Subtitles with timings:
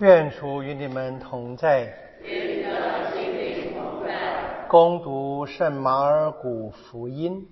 [0.00, 1.92] 愿主与你们同在。
[2.22, 4.64] 与你的心灵同在。
[4.68, 7.44] 恭读圣马尔谷福音。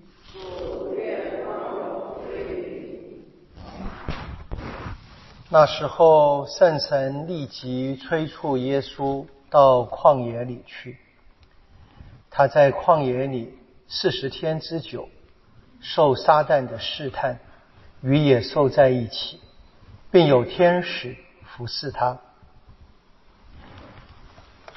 [5.49, 10.97] 那时候，圣神立即催促耶稣到旷野里去。
[12.29, 13.57] 他在旷野里
[13.89, 15.09] 四十天之久，
[15.81, 17.39] 受撒旦的试探，
[18.01, 19.41] 与野兽在一起，
[20.09, 22.17] 并有天使服侍他。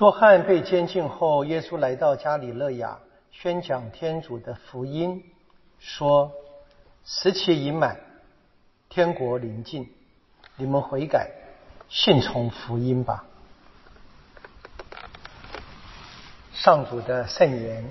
[0.00, 2.98] 约翰被监禁后，耶稣来到加里勒亚，
[3.30, 5.22] 宣讲天主的福音，
[5.78, 6.32] 说
[7.04, 8.00] ：“时期已满，
[8.88, 9.90] 天国临近，
[10.56, 11.30] 你们悔改，
[11.90, 13.26] 信从福音吧。”
[16.54, 17.84] 上主的圣言。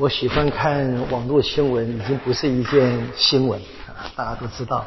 [0.00, 4.86] 我喜欢看网络新闻，已经不是一件新闻啊，大家都知道，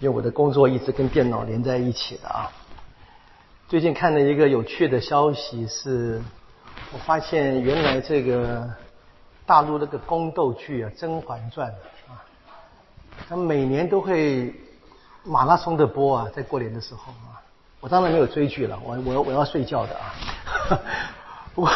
[0.00, 2.52] 因为我的工作一直跟电脑连在一起的啊。
[3.70, 6.20] 最近看了一个有趣的消息，是
[6.92, 8.68] 我发现原来这个
[9.46, 11.66] 大陆那个宫斗剧啊，《甄嬛传》
[12.12, 12.20] 啊，
[13.30, 14.54] 它每年都会
[15.24, 17.40] 马拉松的播啊，在过年的时候啊。
[17.80, 20.12] 我当然没有追剧了，我我我要睡觉的啊。
[21.56, 21.70] 不过。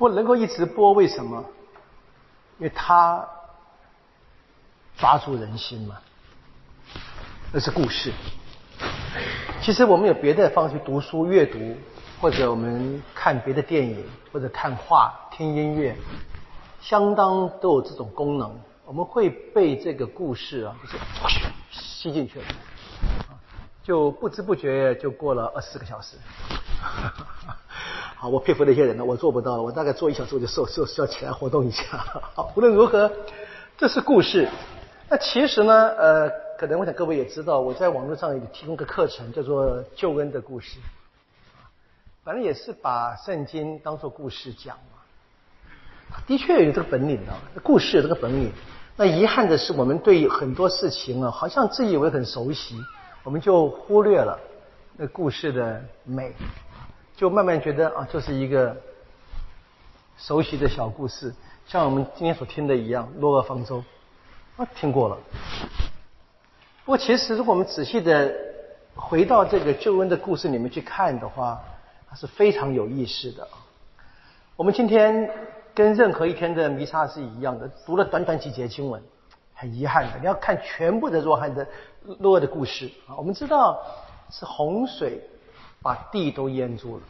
[0.00, 1.44] 不能够一直播，为什么？
[2.56, 3.22] 因为他
[4.96, 5.98] 抓住人心嘛。
[7.52, 8.10] 那是故事。
[9.60, 11.76] 其实我们有别的方式读书、阅读，
[12.18, 15.94] 或者我们看别的电影，或者看画、听音乐，
[16.80, 18.58] 相当都有这种功能。
[18.86, 20.96] 我们会被这个故事啊，就是
[21.70, 22.46] 吸进去了，
[23.82, 26.16] 就不知不觉就过了二十四个小时。
[28.20, 31.82] 好，我佩服那些人呢，我做不到，我大概做一小时我就瘦瘦要起来活动一下。
[32.36, 33.10] 好，无论如何，
[33.78, 34.46] 这是故事。
[35.08, 40.78] 那其实呢，呃，可能我想各位也知道，我在网络上也提供个课程，叫做救恩的故事。
[42.22, 46.18] 反正也是把圣经当做故事讲嘛。
[46.26, 47.32] 的确有这个本领的，
[47.62, 48.52] 故事有这个本领。
[48.98, 52.76] 那遗憾的是，我们对很多事情啊，好像自以为很熟悉，
[53.24, 54.38] 我们就忽略了
[54.98, 56.34] 那故事的美。
[57.20, 58.74] 就慢慢觉得啊，就是一个
[60.16, 61.34] 熟悉的小故事，
[61.66, 63.76] 像我们今天所听的一样，《落厄方舟》
[64.56, 65.18] 啊，听过了。
[66.86, 68.34] 不过，其实如果我们仔细的
[68.94, 71.60] 回到这个救恩的故事里面去看的话，
[72.08, 73.68] 它是非常有意思的啊。
[74.56, 75.30] 我们今天
[75.74, 79.02] 跟任何一天的弥撒是一样的，读了短短几节经文，
[79.52, 81.66] 很遗憾的，你要看全部的若翰的
[82.20, 83.12] 落厄的故事啊。
[83.18, 83.78] 我们知道
[84.30, 85.22] 是洪水。
[85.82, 87.02] 把地都淹住了，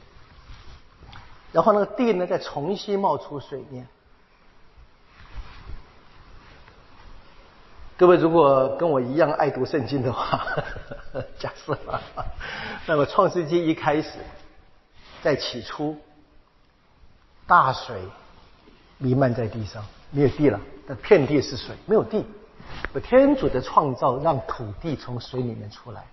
[1.53, 3.87] 然后那个地呢，再重新冒出水面。
[7.97, 10.47] 各位如果跟我一样爱读圣经的话，
[11.39, 11.79] 假设，
[12.87, 14.19] 那么创世纪一开始，
[15.23, 15.99] 在起初，
[17.47, 18.01] 大水
[18.97, 22.25] 弥漫在地上，没有地了，那遍地是水，没有地。
[23.03, 26.07] 天主的创造让土地从水里面出来。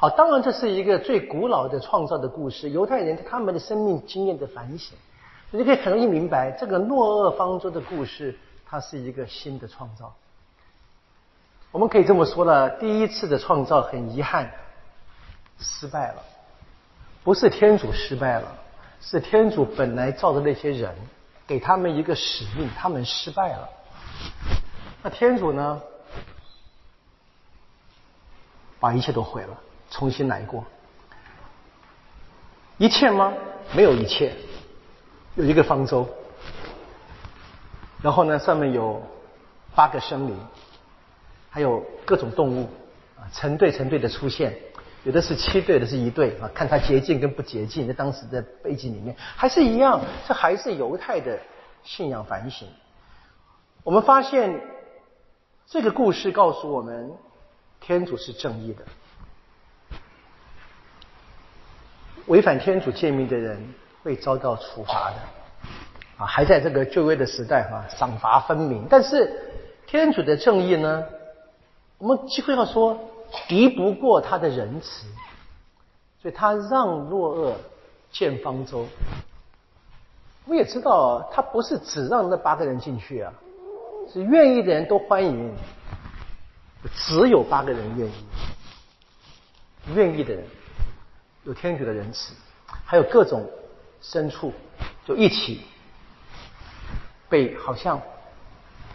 [0.00, 4.96] 好，当然这是一个最古老的创造的故事，犹太人他们的生命经验的反省，
[5.50, 8.34] 你就可以很容易明白这个诺厄方舟的故事，
[8.64, 10.14] 它是一个新的创造。
[11.70, 14.50] 我们可以这么说了，第一次的创造很遗憾
[15.58, 16.22] 失败了，
[17.22, 18.56] 不是天主失败了，
[19.02, 20.94] 是天主本来造的那些人，
[21.46, 23.68] 给他们一个使命，他们失败了。
[25.02, 25.78] 那天主呢，
[28.80, 29.60] 把一切都毁了。
[29.90, 30.64] 重新来过，
[32.78, 33.32] 一切吗？
[33.74, 34.32] 没有一切，
[35.34, 36.08] 有一个方舟，
[38.00, 39.02] 然后呢，上面有
[39.74, 40.36] 八个生灵，
[41.50, 42.68] 还有各种动物。
[43.20, 44.56] 啊，成对成对的出现，
[45.04, 46.38] 有的是七对的，是一对。
[46.38, 49.14] 啊，看它洁净跟不洁净，在当时的背景里面。
[49.36, 51.38] 还是一样，这还是犹太的
[51.82, 52.66] 信仰反省。
[53.82, 54.58] 我们发现
[55.66, 57.12] 这个故事告诉我们，
[57.78, 58.82] 天主是正义的。
[62.26, 65.16] 违反天主诫命的人会遭到处罚的，
[66.18, 68.86] 啊，还在这个旧约的时代啊，赏罚分明。
[68.88, 69.32] 但是
[69.86, 71.04] 天主的正义呢，
[71.98, 72.98] 我们几乎要说
[73.48, 75.06] 敌不过他的仁慈，
[76.22, 77.56] 所以他让若厄
[78.12, 78.86] 建方舟。
[80.44, 83.32] 我们也知道，他不是只让那八个人进去啊，
[84.12, 85.52] 是愿意的人都欢迎，
[86.94, 88.24] 只有八个人愿意，
[89.94, 90.44] 愿意的人。
[91.44, 92.34] 有天主的仁慈，
[92.84, 93.48] 还有各种
[94.02, 94.52] 牲畜，
[95.06, 95.62] 就一起
[97.28, 98.00] 被好像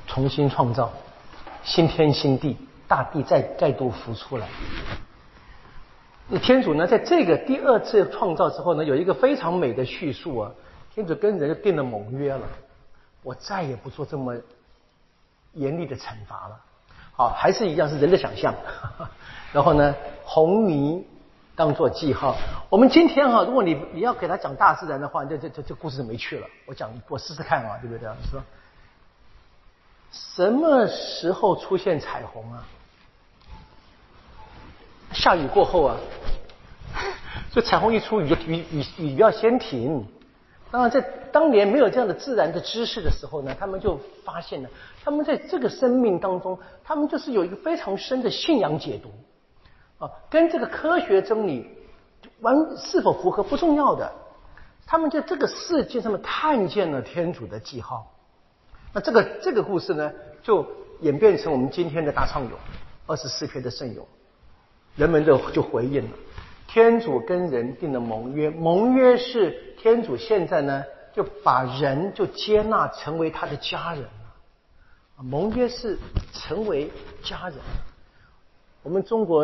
[0.07, 0.93] 重新创造，
[1.63, 2.57] 新天新地，
[2.87, 4.47] 大地再再度浮出来。
[6.27, 10.51] 那天主呢，在这个第二次创造之后呢，有一个非常美的叙述啊，
[10.93, 12.41] 天主跟人就定了盟约了，
[13.23, 14.35] 我再也不做这么
[15.53, 16.59] 严厉的惩罚了。
[17.11, 18.53] 好，还是一样是人的想象。
[19.53, 21.05] 然后呢，红泥
[21.55, 22.35] 当做记号。
[22.69, 26.47] 我们今天哈，如果你你要给他讲大自然的话，这这这这故事就没趣了。
[26.65, 28.09] 我讲，我试试看啊，对不对？
[28.29, 28.41] 说
[30.11, 32.65] 什么时候出现彩虹啊？
[35.11, 35.97] 下雨过后啊，
[37.51, 40.05] 所以彩虹一出，雨雨雨雨要先停。
[40.71, 40.99] 当然，在
[41.31, 44.69] 当年没有这样的自然的知识的时候呢，他们就发现了，
[45.03, 49.09] 他们在这个生命当中，他们就是有一个非常深的信仰解读
[49.97, 51.69] 啊，跟这个科学真理
[52.41, 54.11] 完是否符合不重要的，
[54.85, 58.11] 他们在这个世界上面看见了天主的记号。
[58.93, 60.11] 那这个这个故事呢，
[60.43, 60.65] 就
[61.01, 62.51] 演变成我们今天的大唱咏
[63.07, 64.05] 二十四篇的圣咏，
[64.95, 66.17] 人们就就回应了。
[66.67, 70.83] 天主跟人定的盟约，盟约是天主现在呢
[71.13, 75.23] 就把人就接纳成为他的家人了。
[75.23, 75.97] 盟约是
[76.33, 76.91] 成为
[77.23, 77.57] 家人。
[78.85, 79.41] 我们中国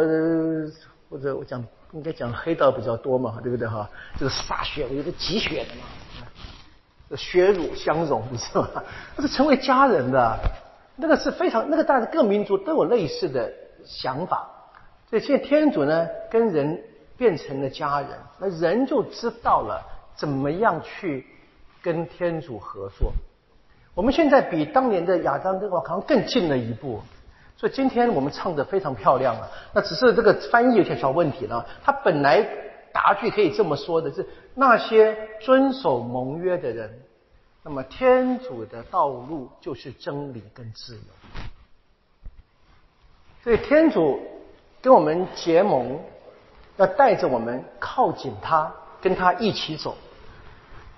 [1.10, 1.62] 或者我讲
[1.92, 3.90] 应该讲黑道比较多嘛，对不对哈？
[4.18, 8.84] 这个歃血，有个积血的嘛，血乳相融，你知道吗？
[9.18, 10.40] 那是成为家人的，
[10.96, 13.52] 那个是非常那个，大家各民族都有类似的
[13.84, 14.48] 想法。
[15.10, 16.82] 所以现在天主呢跟人。
[17.18, 18.10] 变成了家人，
[18.40, 19.80] 那人就知道了
[20.16, 21.24] 怎么样去
[21.80, 23.14] 跟天主合作。
[23.94, 27.00] 我们现在比当年的亚当跟瓦康更近了一步，
[27.62, 29.48] 所以今天我们唱的非常漂亮啊。
[29.72, 31.64] 那只是这个翻译有些小问题了。
[31.84, 32.44] 他本来
[32.92, 37.00] 答句可以这么说的是：那些遵守盟约的人，
[37.62, 41.02] 那么天主的道路就是真理跟自由。
[43.44, 44.20] 所以天主
[44.82, 46.00] 跟我们结盟。
[46.78, 49.96] 要带着我们靠近他，跟他一起走，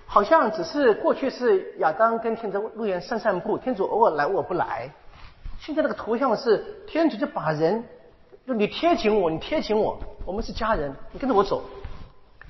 [0.05, 4.89] 好像只是过去是亚当跟天主路沿散散步，天主偶尔来我不来。
[5.65, 7.85] 现在那个图像是天主就把人，
[8.45, 11.63] 就你贴紧我，你贴紧我，我们是家人，你跟着我走，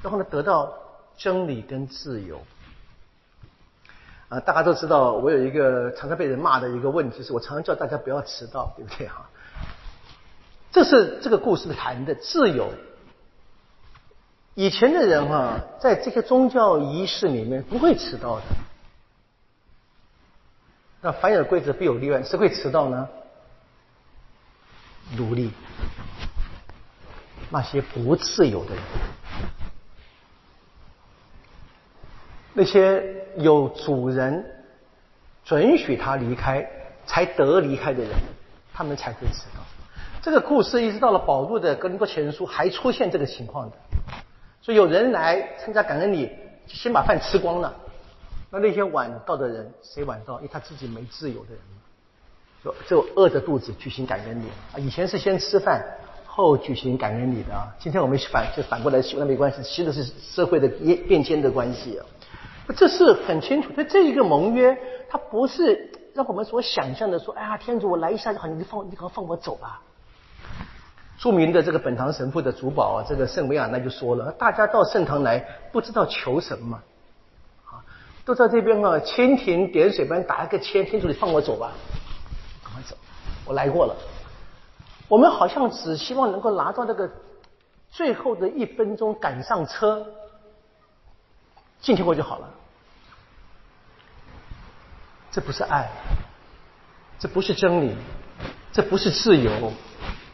[0.02, 0.74] 然后呢得到
[1.16, 2.42] 真理跟自由。
[4.30, 9.30] 啊，大家都知道，我有一个常常被人骂的一个问题，是我常常叫大家不要迟到，对不对哈？
[10.72, 12.72] 这是这个故事谈的自由。
[14.56, 18.46] 以前的人哈，在这些宗教仪式里面不会迟到的。
[21.06, 23.10] 那凡有规则必有例外，谁会迟到呢？
[25.18, 25.52] 奴隶，
[27.50, 28.84] 那些不自由的人，
[32.54, 33.04] 那些
[33.36, 34.46] 有主人
[35.44, 36.66] 准许他离开
[37.06, 38.12] 才得离开的人，
[38.74, 39.62] 他们才会迟到。
[40.22, 43.76] 这个故事一直到了保罗的《格林多前书》还出现这个情况的。
[44.62, 46.32] 所以有人来参加感恩礼，
[46.66, 47.76] 先把饭吃光了。
[48.54, 50.36] 那那些晚到的人，谁晚到？
[50.36, 51.60] 因为他自己没自由的人，
[52.64, 54.78] 就就饿着肚子举行感恩礼啊。
[54.78, 55.84] 以前是先吃饭
[56.24, 57.74] 后举行感恩礼的啊。
[57.80, 62.06] 今天我们反就反过来修，那没关系，其实是社会的变变迁的关系啊。
[62.78, 64.78] 这是很清楚，所以这一个盟约，
[65.10, 69.82] 它不是让我们所想象的说，哎呀，天主我来一下就好，你放你赶快放我走吧。
[71.18, 76.80] 著名的这个本堂神父的主保啊，这个圣维亚那就说了：大家到圣堂来，不知道求什么，
[78.26, 81.72] 都在这边啊，蜻蜓点水般打一个签，天主你放我走吧，
[82.64, 82.96] 赶快走，
[83.46, 83.96] 我来过了。
[85.08, 87.10] 我们好像只希望能够拿到那个
[87.92, 90.06] 最后的一分钟赶上车
[91.82, 92.50] 进去过就好了。
[95.32, 95.90] 这不是爱，
[97.20, 97.96] 这不是真理，
[98.72, 99.52] 这不是自由。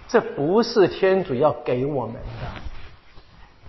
[0.07, 2.47] 这不是天主要给我们的，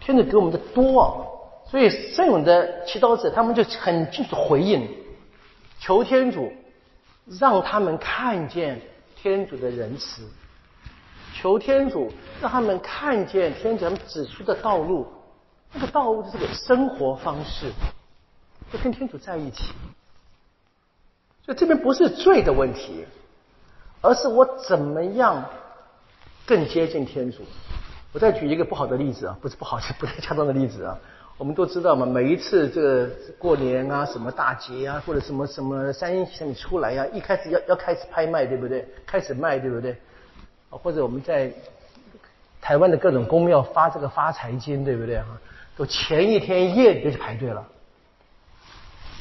[0.00, 1.29] 天主给我们的多，
[1.70, 4.88] 所以圣勇的祈祷者他们就很清楚回应，
[5.78, 6.52] 求天主
[7.38, 8.80] 让他们看见
[9.14, 10.22] 天主的仁慈，
[11.32, 15.06] 求天主让他们看见天主他们指出的道路，
[15.72, 17.70] 那个道路的这个生活方式，
[18.72, 19.72] 就跟天主在一起。
[21.44, 23.04] 所以这边不是罪的问题，
[24.00, 25.44] 而是我怎么样。
[26.46, 27.44] 更接近天主。
[28.12, 30.98] 我再举一个不好的例子啊，不是不好，是不太恰当的例子啊。
[31.40, 38.86] 我们都知道嘛，每一次这个过年啊，什么大节啊，或者什么什么三星出来呀，一开始要要开始拍卖，对不对？
[39.06, 39.96] 开始卖，对不对？
[40.68, 41.50] 或者我们在
[42.60, 45.24] 台湾的各种公庙发这个发财金，对不对啊？
[45.78, 47.66] 都前一天夜里就排队了，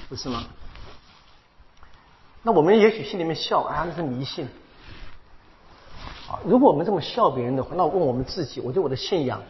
[0.09, 0.43] 不是吗？
[2.43, 4.45] 那我们也许心里面笑啊，那是迷信。
[6.27, 9.41] 啊，如果我们这么笑别人的话，那我问我们自己，我对我的信仰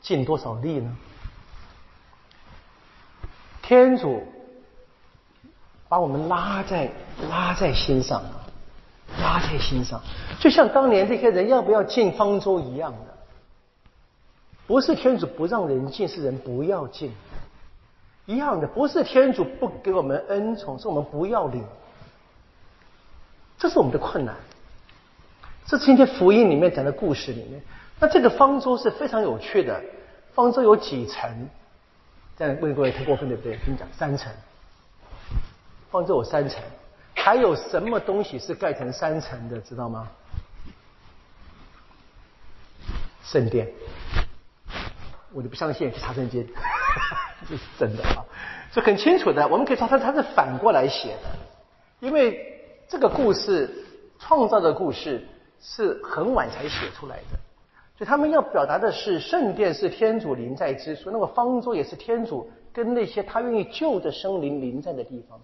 [0.00, 0.96] 尽多少力呢？
[3.66, 4.22] 天主
[5.88, 6.88] 把我们拉在
[7.28, 8.22] 拉在心上，
[9.20, 10.00] 拉在心上，
[10.38, 13.16] 就像当年这些人要不要进方舟一样的。
[14.68, 17.12] 不是天主不让人进，是人不要进。
[18.26, 21.64] 一样的，不是天主不给我们恩宠，是我们不要领。
[23.58, 24.36] 这是我们的困难。
[25.66, 27.60] 这今天福音里面讲的故事里面，
[27.98, 29.82] 那这个方舟是非常有趣的。
[30.34, 31.48] 方舟有几层？
[32.36, 33.56] 这样问各位太过分对不对？
[33.58, 34.32] 跟你讲，三层。
[35.90, 36.62] 方舟有三层，
[37.14, 39.58] 还有什么东西是盖成三层的？
[39.60, 40.08] 知道吗？
[43.22, 43.72] 圣殿。
[45.32, 46.46] 我就不相信去查圣经，
[47.48, 48.24] 这是真的啊！
[48.72, 51.28] 这很清楚的，我们可以说他他是反过来写的，
[52.00, 53.84] 因为这个故事
[54.18, 55.26] 创造的故事
[55.60, 57.38] 是很晚才写出来的，
[57.96, 65.40] 所以他们要表达的是圣殿是天主临在之处，那么方舟也是天主跟那些他愿意救的生灵临在的地方。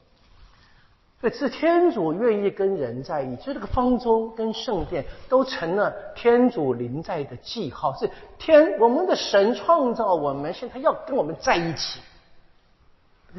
[1.21, 7.95] 所以是天主愿意跟人在一起，所以这个方舟跟圣殿都成了天主临在的记号。
[7.97, 12.01] 是天，我们的神创造我们，现在要跟我们在一起，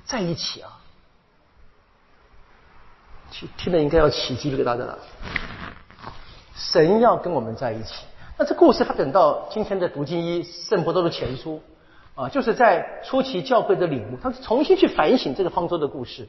[0.06, 0.80] 在一起啊！
[3.30, 4.98] 听听了应该要起鸡皮疙瘩的了。
[6.56, 8.06] 神要跟我们在一起，
[8.38, 11.62] 那这故事发展到今天的读经一圣伯多的前书
[12.16, 16.28] 啊，就是在初期教会的领悟，他重新去反省这个方舟的故事。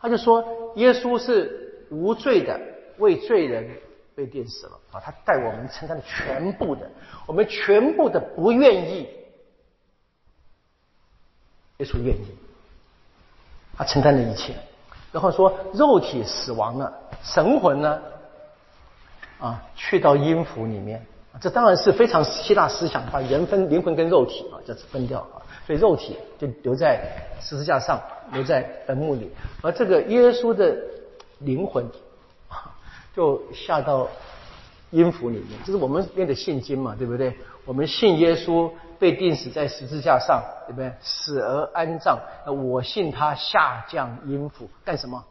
[0.00, 2.60] 他就说，耶稣是无罪的，
[2.98, 3.68] 为罪人
[4.14, 5.00] 被钉死了啊！
[5.00, 6.88] 他带我们承担了全部的，
[7.26, 9.08] 我们全部的不愿意，
[11.78, 12.26] 耶稣愿意，
[13.76, 14.54] 他承担了一切。
[15.12, 18.00] 然后说，肉体死亡了，神魂呢？
[19.38, 21.04] 啊，去到阴府里面。
[21.38, 25.44] 这当然是非常希腊思想，把人分灵魂跟肉体啊，这是分掉啊。
[25.66, 26.98] 所以肉体就留在
[27.40, 28.00] 十字架上，
[28.32, 30.74] 留在坟墓里，而这个耶稣的
[31.40, 31.84] 灵魂
[33.14, 34.08] 就下到
[34.90, 35.60] 音符里面。
[35.64, 37.36] 这是我们念的信经嘛，对不对？
[37.66, 40.90] 我们信耶稣被钉死在十字架上，对不对？
[41.02, 42.18] 死而安葬。
[42.46, 45.22] 我信他下降音符干什么？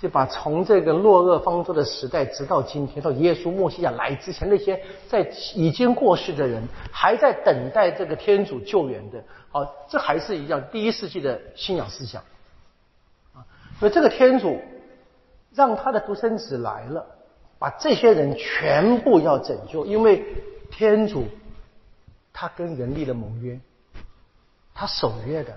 [0.00, 12.22] 就把从这个落厄方舟的时代，直到今天，到耶稣墨西亚来之前，那些在已经过世的人，还在等待这个天主救援的，好，这还是一样第一世纪的信仰思想
[13.32, 13.46] 啊。
[13.78, 14.60] 所以这个天主
[15.54, 17.06] 让他的独生子来了，
[17.58, 20.22] 把这些人全部要拯救，因为
[20.70, 21.24] 天主
[22.32, 23.58] 他跟人立了盟约，
[24.74, 25.52] 他守约的，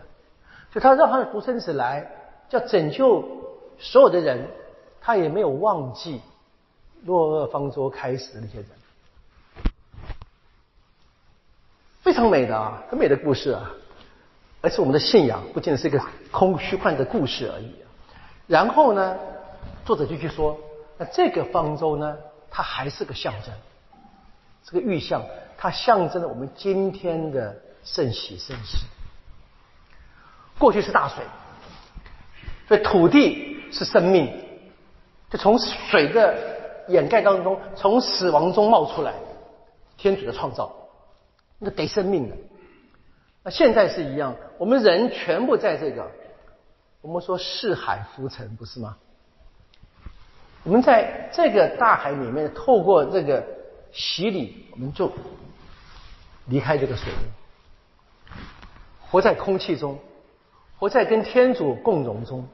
[0.72, 2.10] 所以他让他的独生子来，
[2.48, 3.46] 叫拯救。
[3.80, 4.50] 所有的人，
[5.00, 6.22] 他也没有忘记
[7.06, 8.68] 落厄方舟开始的那些人，
[12.02, 13.72] 非常美的啊，很美的故事啊，
[14.62, 17.76] 而且我们的信仰不仅是一个空虚幻的故事而已。
[18.48, 19.18] 然后呢，
[19.86, 20.58] 作者就去说，
[20.98, 22.18] 那这个方舟呢，
[22.50, 23.54] 它还是个象征，
[24.64, 25.24] 这个玉象，
[25.58, 28.78] 它象征了我们今天的圣喜圣事。
[30.58, 31.24] 过去是大水，
[32.68, 33.56] 所以土地。
[33.72, 34.32] 是生命，
[35.30, 36.36] 就从水的
[36.88, 39.14] 掩盖当中，从死亡中冒出来，
[39.98, 40.74] 天主的创造，
[41.60, 42.36] 那得生命的。
[43.44, 46.10] 那现在是一样，我们人全部在这个，
[47.02, 48.98] 我们说四海浮沉，不是吗？
[50.64, 53.44] 我们在这个大海里面，透过这个
[53.92, 55.12] 洗礼，我们就
[56.48, 57.12] 离开这个水，
[59.10, 59.98] 活在空气中，
[60.78, 62.48] 活在跟天主共荣中。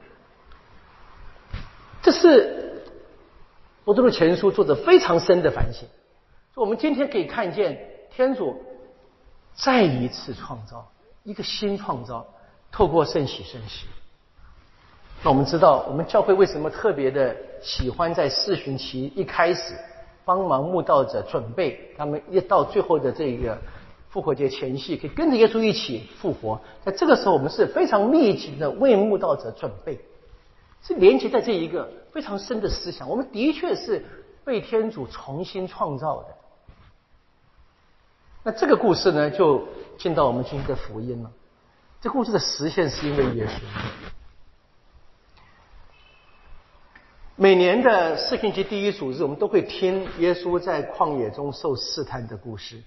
[2.04, 2.82] 这是
[3.82, 5.88] 我多禄前书做的非常深的反省。
[6.54, 7.78] 我们今天可以看见
[8.10, 8.62] 天主
[9.54, 10.86] 再一次创造
[11.22, 12.26] 一个新创造，
[12.70, 13.86] 透过圣喜圣喜。
[15.22, 19.74] 那我们知道，我们教会为什么特别的喜欢在四旬期一开始
[20.26, 23.56] 帮忙慕道者准备，他们一到最后的这个
[24.10, 26.60] 复活节前夕，可以跟着耶稣一起复活。
[26.84, 29.98] 在这个时候，我们是非常密集的为慕道者准备。
[30.82, 34.04] 是连接在这一个非常深的思想，我们的确是
[34.44, 36.28] 被天主重新创造的。
[38.42, 39.66] 那这个故事呢，就
[39.96, 41.30] 进到我们今天的福音了。
[42.00, 43.60] 这故事的实现是因为耶稣。
[47.36, 52.82] 每年的四旬期第一主日，我们都会听耶稣在旷野中受试探的故事。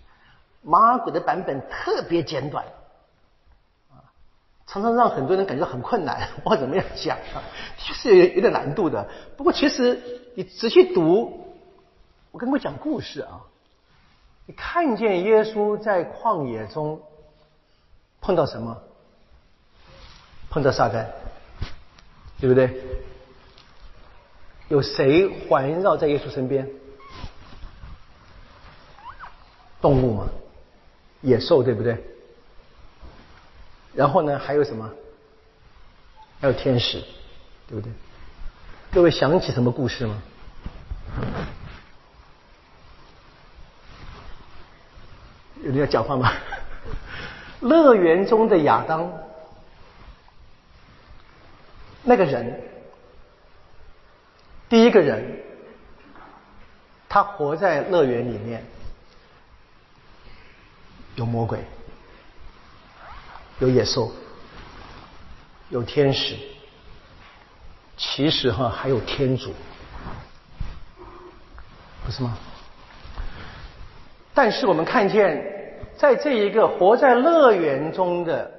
[0.61, 2.63] 马尔谷的版本特别简短，
[4.67, 6.29] 常常让很多人感觉到很困难。
[6.43, 7.41] 我怎么样讲啊？
[7.77, 9.09] 是有有点难度的。
[9.37, 9.99] 不过其实
[10.35, 11.55] 你仔细读，
[12.31, 13.41] 我跟各位讲故事啊，
[14.45, 17.01] 你看见耶稣在旷野中
[18.21, 18.77] 碰到什么？
[20.49, 21.07] 碰到撒旦，
[22.39, 22.81] 对不对？
[24.69, 26.69] 有谁环绕在耶稣身边？
[29.79, 30.27] 动物嘛，
[31.21, 32.03] 野兽对不对？
[33.97, 34.87] 然后呢，还有什么？
[36.39, 37.03] 还有天使，
[37.67, 37.91] 对不对？
[38.91, 40.21] 各位想起什么故事吗？
[45.63, 46.31] 有人要讲话吗？
[47.59, 49.11] 乐园中的亚当，
[52.03, 52.61] 那个人，
[54.69, 55.41] 第一个人，
[57.09, 58.63] 他活在乐园里面。
[61.15, 61.57] 有魔鬼，
[63.59, 64.11] 有野兽，
[65.69, 66.35] 有天使，
[67.97, 69.53] 其实哈还有天主，
[72.05, 72.37] 不是吗？
[74.33, 75.43] 但是我们看见，
[75.97, 78.51] 在这一个活在乐园中的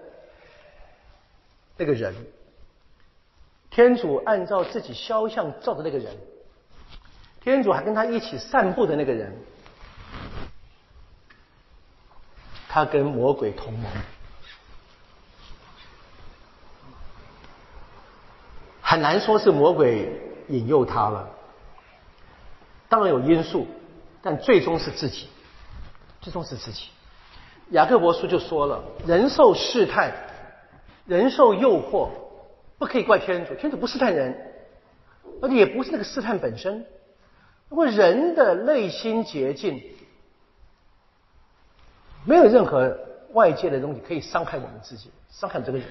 [1.77, 2.13] 那个人，
[3.71, 6.17] 天主按照自己肖像造的那个人，
[7.41, 9.33] 天主还跟他一起散步的那个人。
[12.69, 13.91] 他跟魔鬼同盟，
[18.89, 20.11] 很难说是魔鬼
[20.49, 21.29] 引诱他了。
[22.89, 23.67] 当然有因素，
[24.23, 25.29] 但最终是自己，
[26.23, 26.89] 最终是自己。
[27.73, 30.11] 雅各伯书就说了：人受试探，
[31.05, 32.09] 人受诱惑，
[32.79, 34.35] 不可以怪天主，天主不试探人，
[35.43, 36.87] 而且也不是那个试探本身。
[37.69, 39.83] 如果人的内心洁净。
[42.25, 42.99] 没有任何
[43.33, 45.87] 外界的东西可以伤害我们自己，伤害这个人。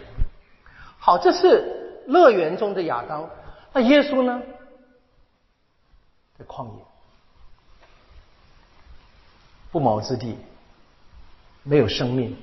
[0.99, 3.29] 好，这是乐园中的亚当。
[3.73, 4.41] 那耶稣呢？
[6.39, 6.81] 在旷野，
[9.71, 10.35] 不毛之地，
[11.61, 12.35] 没有生命，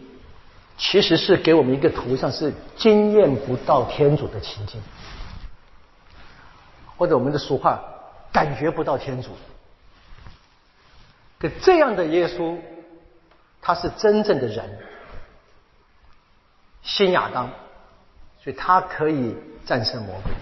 [0.79, 4.81] 其实是给我们一个图像，是经验不到天主的情境，
[6.97, 7.83] 或者我们的俗话，
[8.33, 9.31] 感觉不到天主。
[11.41, 12.57] 可这样的耶稣。
[13.67, 14.79] 他是真正的人，
[16.83, 17.49] 新亚当，
[18.43, 19.35] 所以他可以
[19.67, 20.33] 战胜魔鬼。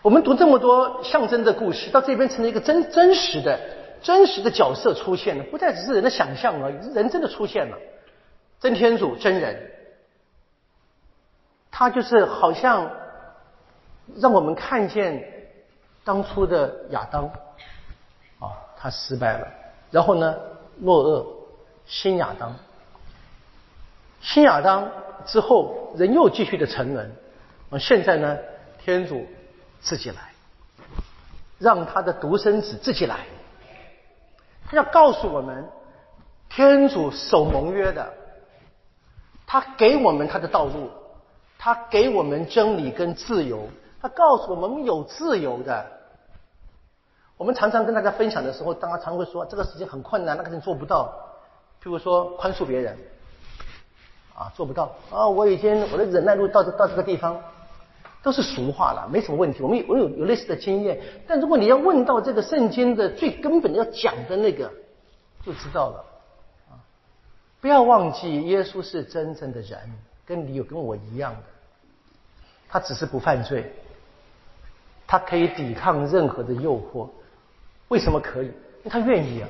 [0.00, 3.58] 我们读这么多象征的故事，到这边成了一个真真实的、
[4.00, 7.76] 真实的角色出现了，不再只是人的想象而已，人真的出现了，
[8.60, 9.70] 真天主、真人，
[11.70, 12.90] 他就是好像
[14.16, 15.22] 让我们看见
[16.04, 17.26] 当初的亚当，
[18.38, 19.46] 啊，他失败了。
[19.90, 20.34] 然后呢，
[20.78, 21.26] 诺厄、
[21.86, 22.54] 新亚当、
[24.20, 24.90] 新亚当
[25.26, 27.10] 之后，人又继续的沉沦。
[27.70, 28.38] 而现在呢，
[28.78, 29.26] 天主
[29.80, 30.16] 自己来，
[31.58, 33.26] 让他的独生子自己来，
[34.66, 35.68] 他要告诉我们，
[36.48, 38.12] 天主守盟约的，
[39.46, 40.90] 他给我们他的道路，
[41.58, 43.68] 他给我们真理跟自由，
[44.00, 45.86] 他告诉我们有自由的。
[47.36, 51.14] 我们常常跟大家分享的时候，大家常会说这个事情很困难，那个人做不到。
[51.82, 52.98] 譬如说宽恕别人，
[54.38, 57.42] 啊，做不到啊，我已经我的忍耐度到这到这个地方，
[58.22, 59.64] 都是俗话了，没什么问题。
[59.64, 64.70] 我们我有有类似的经验，但如果你要问到这个圣经的最根本要讲的那个，
[65.44, 66.04] 就知道了
[66.70, 66.78] 啊。
[67.60, 69.76] 不要忘记，耶稣是真正的人，
[70.24, 71.42] 跟你有跟我一样的，
[72.68, 73.72] 他只是不犯罪，
[75.04, 77.08] 他可以抵抗任何的诱惑。
[77.88, 78.46] 为什么可以？
[78.46, 79.48] 因为他愿意啊，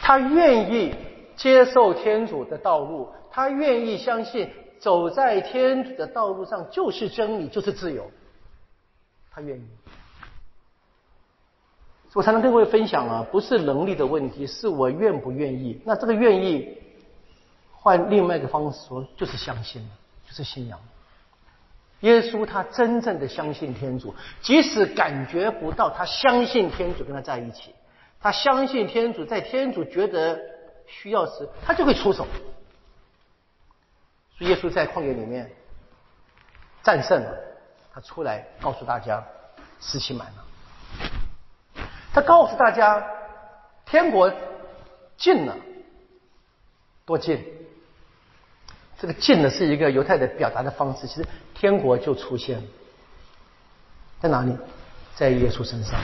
[0.00, 0.94] 他愿意
[1.36, 8.10] 接受天主的道路，他愿意相信走在天主的道路上就是真理，就是自由。
[9.30, 9.66] 他愿意，
[12.14, 15.78] 我才能跟各位分享啊，不是能力的问题，是我愿不愿意。
[15.84, 16.78] 那这个愿意，
[17.72, 19.86] 换另外一个方式说，就是相信，
[20.26, 20.78] 就是信仰。
[22.00, 27.74] 耶稣他真正的相信天主，即使感觉不到，他相信天主跟他在一起，
[28.18, 30.40] 他相信天主在天主觉得
[30.86, 32.26] 需要时，他就会出手。
[34.38, 35.50] 所以耶稣在旷野里面
[36.82, 37.34] 战胜了，
[37.92, 39.24] 他出来告诉大家，
[39.80, 40.44] 事情满了。
[42.12, 43.04] 他告诉大家，
[43.84, 44.32] 天国
[45.16, 45.56] 近了，
[47.04, 47.44] 多近？
[48.98, 51.06] 这个近呢，是一个犹太的表达的方式。
[51.06, 52.64] 其实天国就出现了，
[54.20, 54.56] 在哪里？
[55.14, 55.98] 在耶稣身上。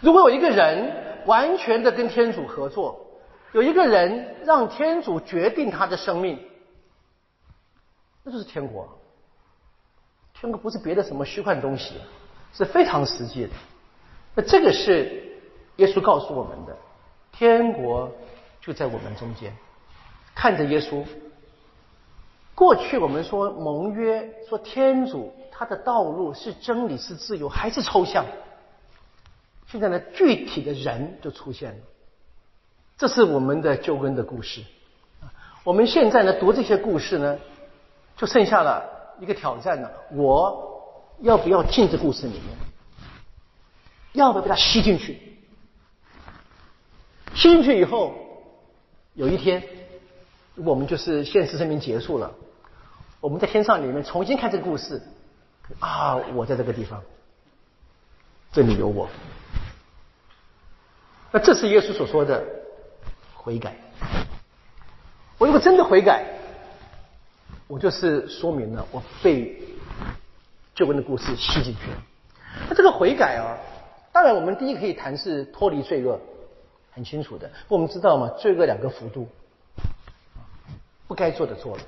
[0.00, 3.05] 如果有一个人完全的跟天主合作，
[3.56, 6.38] 有一个人让天主决定他的生命，
[8.22, 8.86] 那就是天国。
[10.34, 11.94] 天国不是别的什么虚幻东西，
[12.52, 13.50] 是非常实际的。
[14.34, 15.38] 那这个是
[15.76, 16.76] 耶稣告诉我们的，
[17.32, 18.12] 天国
[18.60, 19.50] 就在我们中间。
[20.34, 21.02] 看着耶稣，
[22.54, 28.26] 过去我们说盟约，说天主他的道路是真理，是自由，还是抽象。
[29.66, 31.78] 现在呢，具体的人就出现了，
[32.98, 34.62] 这是我们的救恩的故事。
[35.64, 37.38] 我们现在呢，读这些故事呢，
[38.16, 38.84] 就剩下了
[39.20, 42.44] 一个挑战了：我要不要进这故事里面？
[44.12, 45.18] 要不要被他吸进去？
[47.34, 48.14] 吸进去以后，
[49.14, 49.62] 有一天。
[50.64, 52.32] 我们就是现实生命结束了，
[53.20, 55.02] 我们在天上里面重新看这个故事
[55.80, 56.16] 啊！
[56.34, 57.02] 我在这个地方，
[58.52, 59.06] 这里有我。
[61.30, 62.42] 那这是耶稣所说的
[63.46, 63.76] 悔改。
[65.38, 66.24] 我如果真的悔改，
[67.68, 69.56] 我就是说明了我被
[70.74, 72.02] 救恩的故事吸进去了。
[72.68, 73.54] 那这个悔改啊，
[74.10, 76.18] 当然我们第一可以谈是脱离罪恶，
[76.90, 77.48] 很清楚的。
[77.68, 79.28] 我们知道嘛，罪恶两个幅度。
[81.06, 81.82] 不该做的做了，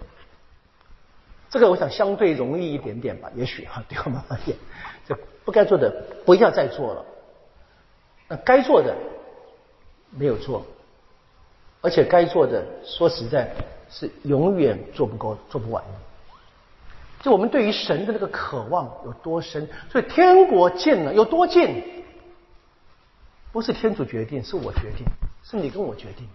[1.51, 4.57] 这个我想相对容易一点点吧，也许哈， 对我们而言，
[5.09, 5.91] 这不该做的
[6.25, 7.05] 不要再做了，
[8.29, 8.95] 那该做的
[10.11, 10.65] 没有做，
[11.81, 13.51] 而且该做的说实在，
[13.91, 15.91] 是永远做不够、做不完的。
[17.21, 21.83] 就我们对于神的那个渴望有多深，所以天国近了有多近，
[23.51, 25.05] 不是天主决定，是我决定，
[25.43, 26.29] 是你跟我决定。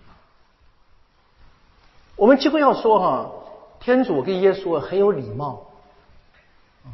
[2.15, 3.31] 我们几乎要说哈，
[3.79, 5.65] 天主跟耶稣很有礼貌，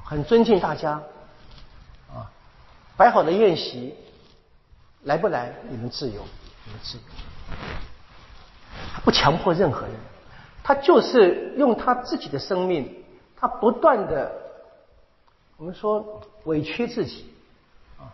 [0.04, 1.02] 很尊敬大家，
[2.14, 2.30] 啊，
[2.96, 3.96] 摆好的宴席，
[5.04, 6.22] 来不来你们自由，
[6.66, 7.04] 你们自由，
[8.94, 9.92] 他不强迫任何人，
[10.64, 13.04] 他就是用他自己的生命，
[13.36, 14.32] 他不断的，
[15.58, 17.26] 我们说委屈自己，
[17.98, 18.12] 啊，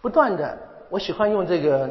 [0.00, 0.58] 不断的，
[0.90, 1.90] 我喜欢用这个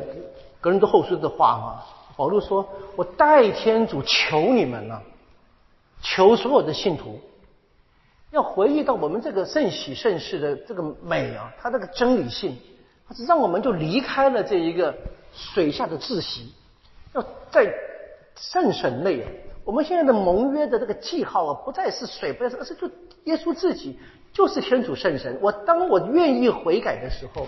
[0.60, 1.86] 格林多后书的话哈。
[2.18, 5.02] 保罗说：“我代天主求你们了，
[6.02, 7.20] 求所有的信徒，
[8.32, 12.58] 要回忆到我们这个圣喜圣事的这个美啊，它这个真理性，
[13.08, 14.94] 它是让我们就离开了这一个
[15.34, 16.54] 水下的窒息，
[17.14, 17.74] 要在
[18.36, 19.26] 圣神内。
[19.64, 22.90] 我们现在的盟约的这个记号啊，不再是水，不再是，而是就
[23.26, 24.00] 耶稣自己
[24.34, 25.38] 就是天主圣神。
[25.42, 27.48] 我当我愿意悔改的时候，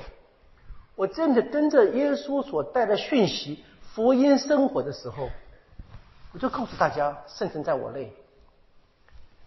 [0.95, 5.29] 我真的跟着耶稣所带的讯息。”福音生活的时候，
[6.31, 8.11] 我就告诉大家：圣神在我内，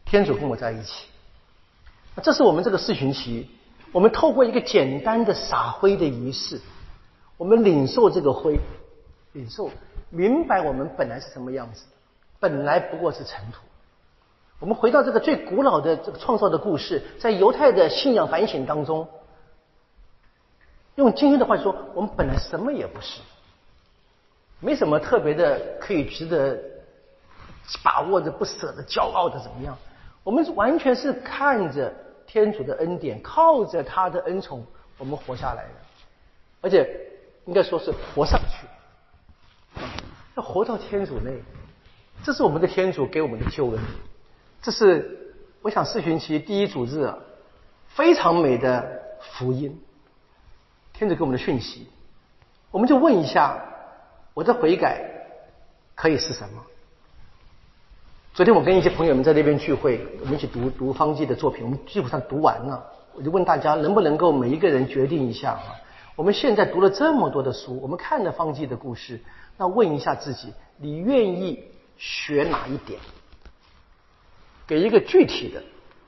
[0.04, 1.08] 天主跟我在一起。
[2.22, 3.50] 这是我们这个四旬期，
[3.90, 6.60] 我们透过一个简单的撒灰的仪式，
[7.36, 8.56] 我们领受这个灰，
[9.32, 9.68] 领受
[10.10, 11.84] 明白我们本来是什么样子，
[12.38, 13.60] 本来不过是尘土。
[14.58, 19.06] 我们回到这个最古老的这个创造的故事，在犹太的信仰反省当中，
[20.94, 23.20] 用今天的话说，我们本来什么也不是。
[24.60, 26.58] 没什么特别的可以值得
[27.82, 29.76] 把握的、不舍的、骄傲的怎么样？
[30.24, 31.92] 我们完全是看着
[32.26, 34.64] 天主的恩典，靠着他的恩宠，
[34.96, 35.74] 我们活下来的，
[36.62, 36.88] 而且
[37.44, 38.66] 应该说是活上去，
[40.36, 41.42] 要活到天主内，
[42.22, 43.80] 这是我们的天主给我们的救恩。
[44.60, 47.16] 这是我想四旬期第一主日啊，
[47.88, 49.80] 非常美的福音，
[50.92, 51.88] 天主给我们的讯息，
[52.70, 53.62] 我们就问一下。
[54.34, 55.02] 我的悔改
[55.94, 56.62] 可以是什么？
[58.34, 62.84] 昨天我跟一些朋友们在那边聚会，我们一起读读方济的作品，我们基本上读完了。
[63.14, 65.74] 我就问大家，能不能够每一个人决定一下啊？
[66.14, 69.18] 我们现在读了这么多的书，我们看了方济的故事，
[69.56, 71.64] 那问一下自己，你愿意
[71.96, 73.00] 学哪一点？
[74.66, 75.62] 给一个具体的、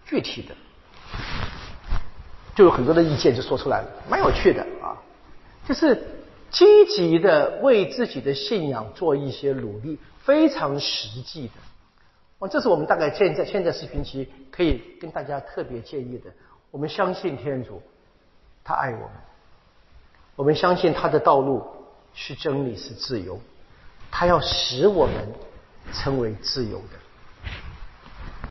[0.04, 0.54] 具体的，
[2.54, 4.96] 就有很多的意见就说出来了，蛮有趣的啊，
[5.66, 6.14] 就是。
[6.50, 11.52] 积极的为自己的信仰做一些努力，非常实际的。
[12.38, 16.30] 哦，这是我们大概现在现在视频期可以跟大家特别建议的。
[16.70, 17.82] 我们相信天主，
[18.64, 19.10] 他爱我们。
[20.36, 21.66] 我们相信他的道路
[22.14, 23.40] 是真理，是自由。
[24.10, 25.14] 他要使我们
[25.92, 27.07] 成为自由的。